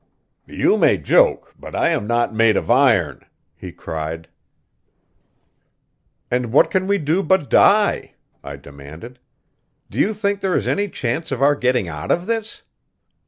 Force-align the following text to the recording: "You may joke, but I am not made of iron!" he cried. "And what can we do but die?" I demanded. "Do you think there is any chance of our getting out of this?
"You 0.47 0.77
may 0.79 0.97
joke, 0.97 1.53
but 1.59 1.75
I 1.75 1.89
am 1.89 2.07
not 2.07 2.33
made 2.33 2.57
of 2.57 2.71
iron!" 2.71 3.23
he 3.55 3.71
cried. 3.71 4.27
"And 6.31 6.51
what 6.51 6.71
can 6.71 6.87
we 6.87 6.97
do 6.97 7.21
but 7.21 7.51
die?" 7.51 8.15
I 8.43 8.55
demanded. 8.55 9.19
"Do 9.91 9.99
you 9.99 10.15
think 10.15 10.39
there 10.41 10.55
is 10.55 10.67
any 10.67 10.89
chance 10.89 11.31
of 11.31 11.43
our 11.43 11.53
getting 11.53 11.87
out 11.87 12.09
of 12.11 12.25
this? 12.25 12.63